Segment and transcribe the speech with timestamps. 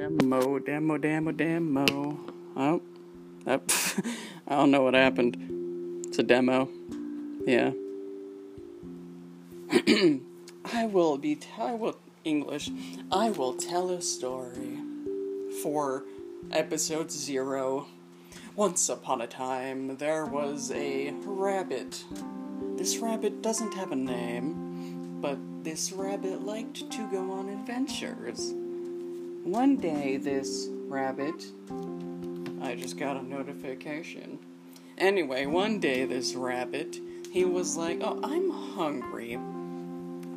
[0.00, 2.18] demo, demo, demo, demo.
[2.56, 2.80] Oh,
[3.46, 3.60] I
[4.48, 6.06] don't know what happened.
[6.06, 6.70] It's a demo.
[7.44, 7.72] Yeah.
[10.72, 11.34] I will be.
[11.34, 12.70] T- I will English.
[13.12, 14.78] I will tell a story
[15.62, 16.04] for
[16.50, 17.86] episode zero.
[18.56, 22.04] Once upon a time, there was a rabbit.
[22.76, 28.54] This rabbit doesn't have a name, but this rabbit liked to go on adventures.
[29.44, 31.46] One day, this rabbit.
[32.60, 34.38] I just got a notification.
[34.98, 36.98] Anyway, one day, this rabbit,
[37.32, 39.36] he was like, Oh, I'm hungry.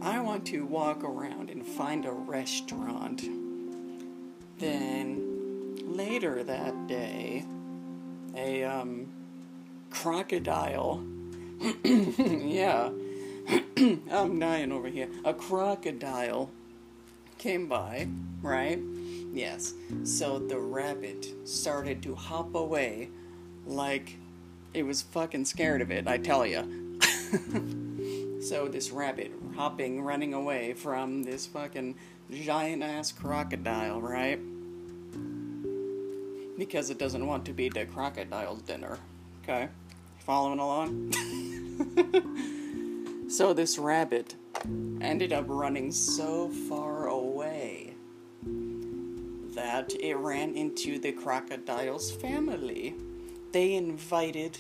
[0.01, 3.23] I want to walk around and find a restaurant.
[4.59, 7.45] Then, later that day,
[8.35, 9.11] a, um,
[9.89, 11.03] crocodile.
[11.83, 12.89] yeah.
[13.77, 15.09] I'm dying over here.
[15.25, 16.51] A crocodile
[17.43, 18.07] came by,
[18.41, 18.79] right?
[19.33, 19.73] Yes.
[20.05, 23.09] So the rabbit started to hop away
[23.67, 24.15] like
[24.73, 26.63] it was fucking scared of it, I tell ya.
[28.41, 31.95] so this rabbit hopping, running away from this fucking
[32.31, 34.39] giant ass crocodile, right?
[36.57, 38.99] Because it doesn't want to be the crocodile's dinner.
[39.43, 39.67] Okay?
[40.19, 41.11] Following along?
[43.27, 44.35] so this rabbit
[45.01, 47.93] ended up running so far away
[49.55, 52.95] that it ran into the crocodile's family.
[53.51, 54.57] They invited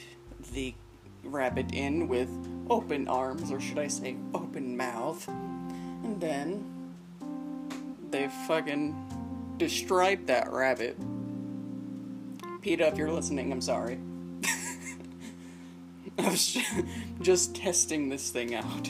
[0.53, 0.73] the
[1.23, 2.29] rabbit in with
[2.69, 6.93] open arms, or should I say open mouth, and then
[8.11, 8.95] they fucking
[9.57, 10.97] destroyed that rabbit.
[12.61, 13.99] PETA, if you're listening, I'm sorry.
[16.19, 16.57] I was
[17.21, 18.89] just testing this thing out.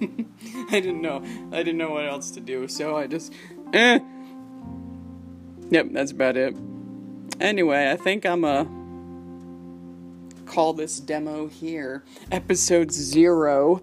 [0.70, 1.22] I didn't know.
[1.52, 3.32] I didn't know what else to do, so I just.
[3.72, 3.98] Eh.
[5.70, 6.56] Yep, that's about it.
[7.40, 8.66] Anyway, I think I'm a.
[10.46, 12.04] Call this demo here.
[12.30, 13.80] Episode zero.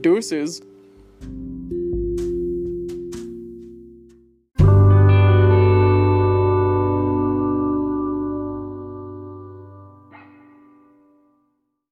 [0.00, 0.62] Deuces.